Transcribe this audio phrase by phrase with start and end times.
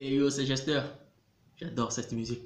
[0.00, 0.82] Et yo, c'est Jester.
[1.56, 2.42] J'adore cette musique.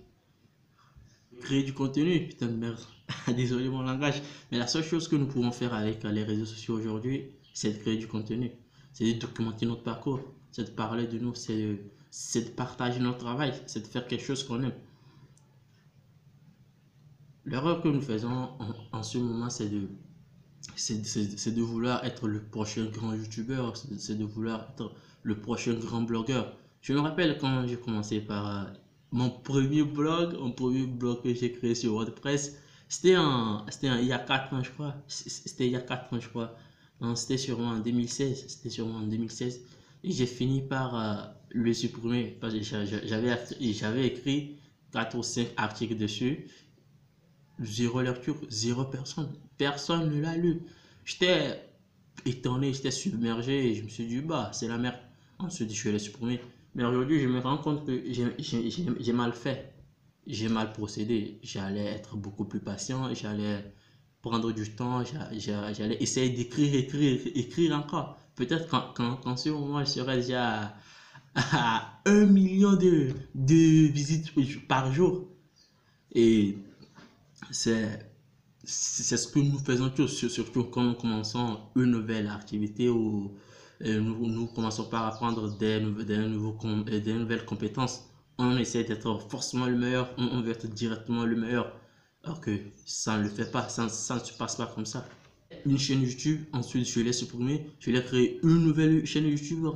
[1.43, 2.79] Créer du contenu, putain de merde.
[3.37, 4.23] Désolé mon langage.
[4.51, 7.79] Mais la seule chose que nous pouvons faire avec les réseaux sociaux aujourd'hui, c'est de
[7.79, 8.51] créer du contenu.
[8.95, 10.21] C'est de documenter notre parcours.
[10.53, 11.35] C'est de parler de nous.
[11.35, 13.53] C'est de, de partager notre travail.
[13.67, 14.73] C'est de faire quelque chose qu'on aime.
[17.45, 18.29] L'erreur que nous faisons
[18.59, 19.89] en, en ce moment, c'est de,
[20.77, 24.93] c'est de vouloir être le prochain grand youtubeur, c'est de vouloir être
[25.23, 26.57] le prochain grand blogueur.
[26.83, 28.65] Je me rappelle quand j'ai commencé par euh,
[29.13, 32.59] mon premier blog, mon premier blog que j'ai créé sur WordPress.
[32.89, 34.97] C'était il y a 4 ans, je crois.
[35.07, 36.57] C'était il y a 4 ans, je crois.
[37.15, 38.47] C'était sûrement en 2016.
[38.49, 39.61] C'était sûrement en 2016.
[40.03, 44.59] Et j'ai fini par euh, le supprimer parce que j'avais écrit
[44.93, 46.49] 4 ou 5 articles dessus.
[47.61, 49.33] Zéro lecture, zéro personne.
[49.57, 50.63] Personne ne l'a lu.
[51.05, 51.63] J'étais
[52.27, 54.99] étonné, j'étais submergé et je me suis dit, bah, c'est la merde.
[55.39, 56.41] Ensuite, je vais les supprimer.
[56.75, 59.75] Mais aujourd'hui, je me rends compte que j'ai mal fait.
[60.27, 61.39] J'ai mal procédé.
[61.43, 63.13] J'allais être beaucoup plus patient.
[63.15, 63.75] J'allais
[64.23, 65.03] prendre du temps.
[65.05, 68.17] J'allais essayer d'écrire, écrire, écrire encore.
[68.37, 70.75] Peut-être quand, quand, quand ce moment, je serai déjà
[71.35, 74.33] à, un million de, de visites
[74.67, 75.29] par jour.
[76.15, 76.57] Et
[77.51, 78.07] c'est
[78.65, 83.37] ce que nous faisons tous, surtout quand nous commençons une nouvelle activité ou
[83.83, 88.09] nous, commençons par apprendre des, nouveaux, des nouvelles compétences.
[88.39, 91.73] On essaie d'être forcément le meilleur, on, veut être directement le meilleur.
[92.25, 92.51] Alors que
[92.87, 95.07] ça ne le fait pas, ça, ne se passe pas comme ça.
[95.67, 99.67] Une chaîne YouTube, ensuite je l'ai supprimée, je l'ai créé une nouvelle chaîne YouTube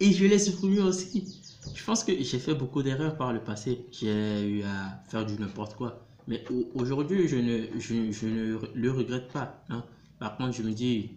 [0.00, 1.42] et je l'ai supprimée aussi.
[1.74, 3.86] Je pense que j'ai fait beaucoup d'erreurs par le passé.
[3.92, 6.06] J'ai eu à faire du n'importe quoi.
[6.26, 9.62] Mais aujourd'hui, je ne, je, ne le regrette pas.
[9.68, 9.84] Hein.
[10.18, 11.10] Par contre, je me dis,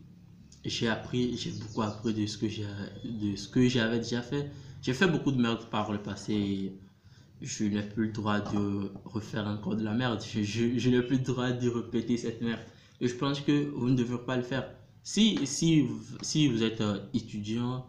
[0.65, 2.65] j'ai appris, j'ai beaucoup appris de ce que j'ai,
[3.03, 4.49] de ce que j'avais déjà fait.
[4.81, 6.73] J'ai fait beaucoup de merde par le passé.
[7.41, 10.23] Je n'ai plus le droit de refaire encore de la merde.
[10.23, 12.61] Je, je, n'ai plus le droit de répéter cette merde.
[12.99, 14.69] Et je pense que vous ne devez pas le faire.
[15.03, 15.85] Si, si,
[16.21, 17.85] si vous êtes euh, étudiant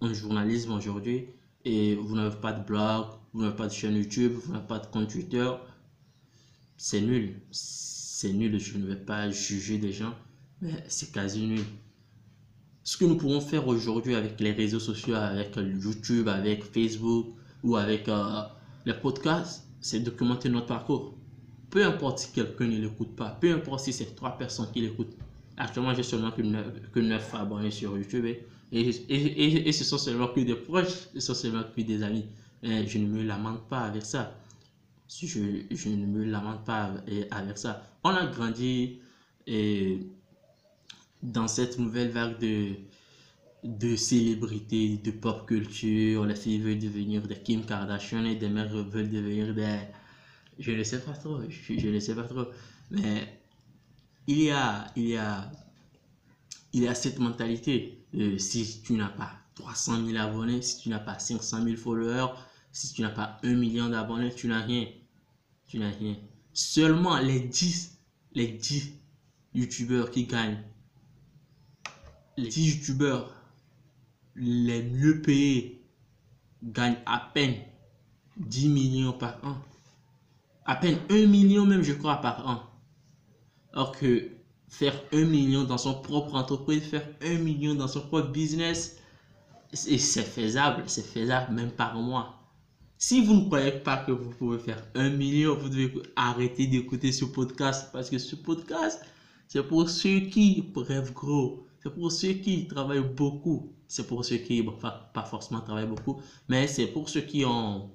[0.00, 1.26] en journalisme aujourd'hui
[1.64, 4.78] et vous n'avez pas de blog, vous n'avez pas de chaîne YouTube, vous n'avez pas
[4.78, 5.50] de compte Twitter,
[6.76, 7.40] c'est nul.
[7.52, 8.58] C'est nul.
[8.58, 10.14] Je ne vais pas juger des gens,
[10.62, 11.64] mais c'est quasi nul
[12.84, 17.26] ce que nous pouvons faire aujourd'hui avec les réseaux sociaux, avec YouTube, avec Facebook
[17.62, 18.42] ou avec euh,
[18.84, 21.14] les podcasts, c'est documenter notre parcours.
[21.70, 25.16] Peu importe si quelqu'un ne l'écoute pas, peu importe si c'est trois personnes qui l'écoutent.
[25.56, 30.40] Actuellement, j'ai seulement que 9, abonnés sur YouTube et, et, et, ce sont seulement que
[30.40, 32.24] des proches, ce sont seulement que des amis.
[32.62, 34.34] Je ne me lamente pas avec ça.
[35.08, 35.26] Je,
[35.70, 36.94] je ne me lamente pas
[37.30, 37.84] avec ça.
[38.02, 38.98] On a grandi
[39.46, 40.00] et
[41.22, 42.74] dans cette nouvelle vague de,
[43.64, 46.24] de célébrités, de pop culture.
[46.24, 49.78] Les filles veulent devenir des Kim Kardashian et des mères veulent devenir des...
[50.58, 52.46] Je ne sais pas trop, je, ne sais pas trop.
[52.90, 53.40] Mais
[54.26, 55.50] il y a, il y a,
[56.72, 58.04] il y a cette mentalité.
[58.38, 62.34] si tu n'as pas 300 000 abonnés, si tu n'as pas 500 000 followers,
[62.70, 64.86] si tu n'as pas 1 million d'abonnés, tu n'as rien.
[65.66, 66.16] Tu n'as rien.
[66.52, 67.98] Seulement les 10,
[68.34, 68.92] les 10
[69.54, 70.62] youtubeurs qui gagnent
[72.36, 73.34] les 10 youtubeurs
[74.36, 75.82] les mieux payés
[76.62, 77.56] gagnent à peine
[78.38, 79.56] 10 millions par an.
[80.64, 82.62] À peine 1 million même, je crois, par an.
[83.72, 84.28] Alors que
[84.68, 88.96] faire 1 million dans son propre entreprise, faire 1 million dans son propre business,
[89.72, 92.38] c'est faisable, c'est faisable même par mois.
[92.96, 97.10] Si vous ne croyez pas que vous pouvez faire 1 million, vous devez arrêter d'écouter
[97.10, 99.04] ce podcast parce que ce podcast,
[99.48, 101.66] c'est pour ceux qui rêvent gros.
[101.82, 103.72] C'est pour ceux qui travaillent beaucoup.
[103.88, 107.90] C'est pour ceux qui, bon, pas, forcément travaillent beaucoup, mais c'est pour ceux qui ont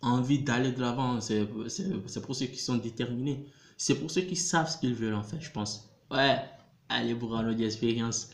[0.00, 1.20] envie d'aller de l'avant.
[1.20, 3.44] C'est pour ceux qui sont déterminés.
[3.76, 5.90] C'est pour ceux qui savent ce qu'ils veulent en fait, je pense.
[6.10, 6.38] Ouais,
[6.88, 8.30] allez vous rendre d'expérience.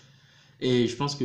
[0.60, 1.24] Et je pense que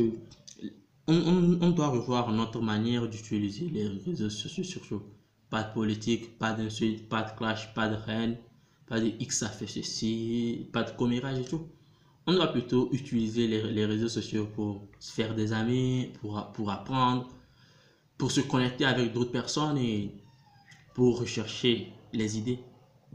[1.06, 5.02] on, doit revoir notre manière d'utiliser les réseaux sociaux surtout.
[5.50, 8.38] Pas de politique, pas d'insultes, pas de clash, pas de haine,
[8.86, 11.68] pas de X ça fait ceci, pas de commérage et tout
[12.26, 17.28] on doit plutôt utiliser les, réseaux sociaux pour se faire des amis, pour, pour apprendre,
[18.16, 20.10] pour se connecter avec d'autres personnes et
[20.94, 22.60] pour rechercher les idées.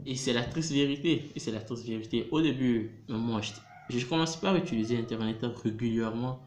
[0.06, 1.30] Et c'est la triste vérité.
[1.34, 2.28] Et c'est la triste vérité.
[2.30, 3.52] Au début, moi, je,
[3.98, 6.40] je commençais pas à utiliser Internet régulièrement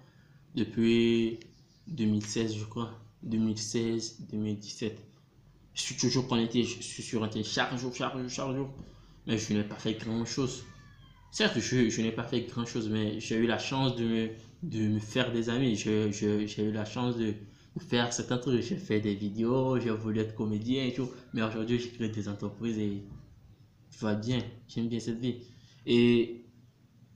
[0.56, 1.40] depuis
[1.88, 2.92] 2016, je crois.
[3.24, 5.02] 2016, 2017.
[5.76, 8.70] Je suis toujours connecté, je suis sur Internet chaque jour, chaque jour, chaque jour.
[9.28, 10.66] Mais je n'ai pas fait grand chose.
[11.34, 14.30] Certes, je, je n'ai pas fait grand chose, mais j'ai eu la chance de me,
[14.62, 15.76] de me faire des amis.
[15.76, 17.34] J'ai eu la chance de,
[17.90, 18.62] faire certains trucs.
[18.62, 21.10] J'ai fait des vidéos, j'ai voulu être comédien et tout.
[21.34, 23.04] Mais aujourd'hui, j'ai créé des entreprises et
[23.90, 24.44] ça va bien.
[24.68, 25.40] J'aime bien cette vie.
[25.88, 26.46] Et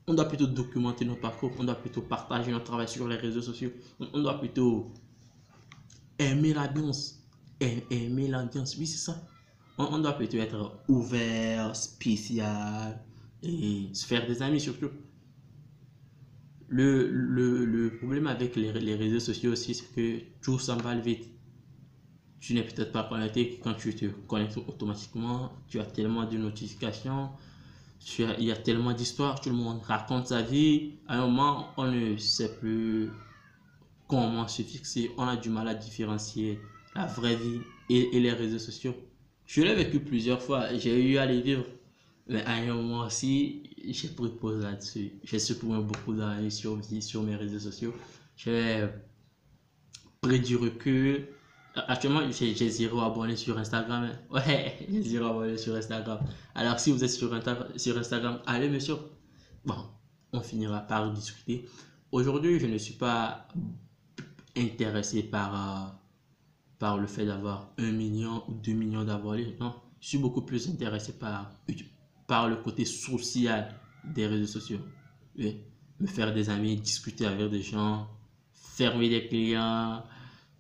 [0.07, 3.43] on doit plutôt documenter nos parcours, on doit plutôt partager notre travail sur les réseaux
[3.43, 3.69] sociaux.
[3.99, 4.93] On doit plutôt
[6.17, 7.23] aimer l'ambiance.
[7.59, 9.23] Aimer l'ambiance, oui, c'est ça.
[9.77, 12.99] On, doit plutôt être ouvert, spécial
[13.44, 14.89] et se faire des amis surtout.
[16.69, 21.30] Le, le, le problème avec les, les, réseaux sociaux aussi, c'est que tout s'emballe vite.
[22.39, 25.51] Tu n'es peut-être pas connecté quand tu te connectes automatiquement.
[25.68, 27.30] Tu as tellement de notifications.
[28.00, 29.39] Tu il y a tellement d'histoires.
[29.39, 30.95] Tout le monde raconte sa vie.
[31.07, 33.10] À un moment, on ne sait plus
[34.07, 35.12] comment se fixer.
[35.18, 36.60] On a du mal à différencier
[36.95, 38.95] la vraie vie et, et les réseaux sociaux.
[39.45, 40.75] Je l'ai vécu plusieurs fois.
[40.78, 41.66] J'ai eu à les vivre.
[42.29, 45.13] Mais à un moment aussi, j'ai pris pause là-dessus.
[45.24, 47.94] J'ai supprimé beaucoup d'amis sur, sur mes réseaux sociaux.
[48.35, 48.88] J'ai
[50.21, 51.27] pris du recul.
[51.75, 54.09] Actuellement, j'ai zéro abonné sur Instagram.
[54.31, 56.19] Ouais, j'ai zéro abonné sur Instagram.
[56.56, 57.31] Alors, si vous êtes sur,
[57.77, 58.95] sur Instagram, allez, monsieur.
[59.65, 59.75] Bon,
[60.33, 61.65] on finira par discuter.
[62.12, 63.47] Aujourd'hui, je ne suis pas
[64.57, 65.89] intéressé par, euh,
[66.79, 69.56] par le fait d'avoir un million ou deux millions d'abonnés.
[69.59, 71.51] Non, je suis beaucoup plus intéressé par,
[72.27, 74.79] par le côté social des réseaux sociaux.
[75.38, 78.07] me faire des amis, discuter avec des gens,
[78.53, 80.03] fermer des clients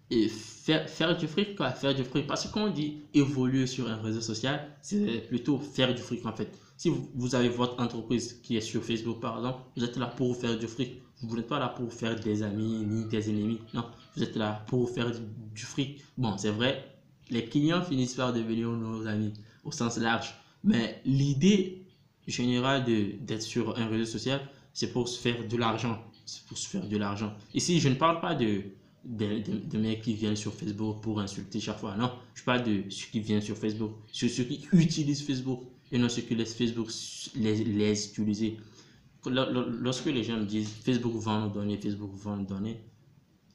[0.09, 2.25] et faire, faire du fric, quoi, faire du fric.
[2.25, 6.57] Parce qu'on dit évoluer sur un réseau social, c'est plutôt faire du fric en fait.
[6.77, 10.35] Si vous, avez votre entreprise qui est sur Facebook par exemple, vous êtes là pour
[10.37, 11.01] faire du fric.
[11.23, 13.59] Vous n'êtes pas là pour faire des amis ni des ennemis.
[13.73, 13.85] Non,
[14.15, 16.03] vous êtes là pour faire du, fric.
[16.17, 16.99] Bon, c'est vrai,
[17.31, 19.33] les clients finissent par devenir nos amis
[19.63, 20.35] au sens large.
[20.63, 21.83] Mais l'idée
[22.27, 24.41] générale d'être sur un réseau social,
[24.73, 26.03] c'est pour se faire de l'argent.
[26.25, 27.33] C'est pour faire de l'argent.
[27.53, 28.63] Ici, je ne parle pas de,
[29.05, 31.95] de, mecs qui viennent sur Facebook pour insulter chaque fois.
[31.95, 35.61] Non, je parle de ceux qui viennent sur Facebook, ceux, ceux qui utilisent Facebook
[35.91, 36.89] et non ceux qui laissent Facebook
[37.35, 38.57] les, les utiliser
[39.29, 42.79] lorsque les gens me disent Facebook va nous donner, Facebook va nous donner,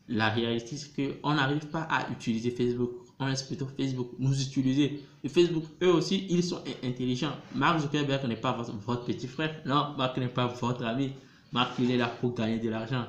[0.08, 2.90] la réalité c'est qu'on n'arrive pas à utiliser Facebook.
[3.22, 5.04] On Facebook nous utiliser.
[5.22, 7.32] Et Facebook, eux aussi, ils sont intelligents.
[7.54, 9.62] Mark Zuckerberg n'est pas votre, petit frère.
[9.64, 11.12] Non, Mark n'est pas votre ami.
[11.52, 13.06] Mark, il est là pour gagner de l'argent.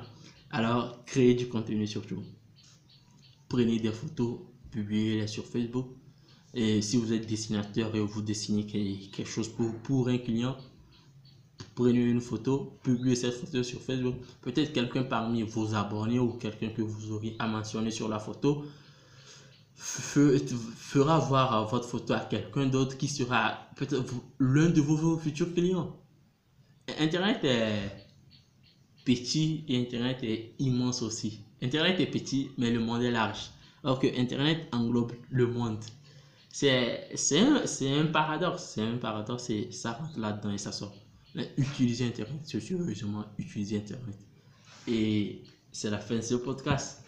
[0.50, 2.22] Alors, créez du contenu surtout.
[3.48, 4.38] Prenez des photos,
[4.70, 5.86] publiez-les sur Facebook.
[6.54, 10.56] Et si vous êtes dessinateur et vous dessinez quelque chose pour, pour un client,
[11.74, 14.14] prenez une photo, publiez cette photo sur Facebook.
[14.42, 18.64] Peut-être quelqu'un parmi vos abonnés ou quelqu'un que vous auriez à mentionner sur la photo
[19.76, 25.96] fera voir votre photo à quelqu'un d'autre qui sera peut-être l'un de vos futurs clients.
[26.98, 27.90] Internet est
[29.04, 31.40] petit et Internet est immense aussi.
[31.62, 33.50] Internet est petit, mais le monde est large.
[33.82, 35.82] Alors que Internet englobe le monde.
[36.50, 38.72] C'est un, un paradoxe.
[38.74, 40.94] C'est un paradoxe et ça rentre là-dedans et ça sort
[41.56, 44.18] utiliser Internet, sérieusement utiliser Internet.
[44.86, 45.42] Et
[45.72, 47.02] c'est la fin de ce podcast.